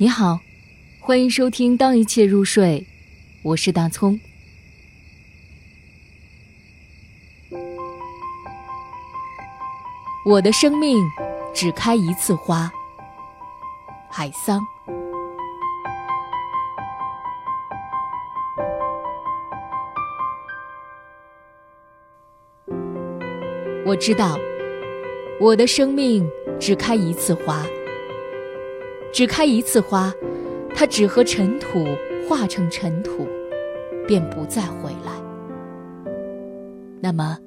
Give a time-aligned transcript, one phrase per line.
[0.00, 0.38] 你好，
[1.00, 2.86] 欢迎收听《当一切入睡》，
[3.42, 4.20] 我是大葱。
[10.24, 10.96] 我的生命
[11.52, 12.70] 只开一次花，
[14.08, 14.64] 海桑。
[23.84, 24.38] 我知道，
[25.40, 26.24] 我的生命
[26.60, 27.66] 只开一次花。
[29.12, 30.12] 只开一次花，
[30.74, 31.86] 它只和尘土
[32.28, 33.26] 化成尘土，
[34.06, 35.12] 便不再回来。
[37.00, 37.38] 那么，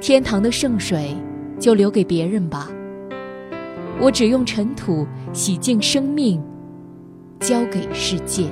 [0.00, 1.14] 天堂的圣水
[1.58, 2.70] 就留给别人吧。
[4.00, 6.42] 我只用尘土洗净生命，
[7.40, 8.44] 交给世界。